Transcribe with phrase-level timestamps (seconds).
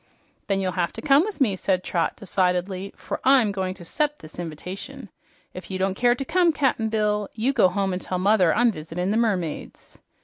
[0.47, 4.23] "Then you'll have to come with me," said Trot decidedly, "for I'm going to 'cept
[4.23, 5.09] this inv'tation.
[5.53, 8.71] If you don't care to come, Cap'n Bill, you go home and tell mother I'm
[8.71, 9.99] visitin' the mermaids."